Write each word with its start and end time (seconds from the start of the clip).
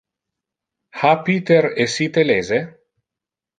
Ha 1.01 1.11
Peter 1.27 1.69
essite 1.87 2.25
lese? 2.29 2.61